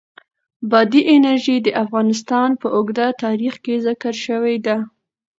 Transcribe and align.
بادي 0.69 1.01
انرژي 1.13 1.57
د 1.63 1.67
افغانستان 1.83 2.49
په 2.61 2.67
اوږده 2.75 3.07
تاریخ 3.23 3.53
کې 3.63 3.75
ذکر 3.85 4.13
شوې 4.25 4.55
ده. 4.65 4.77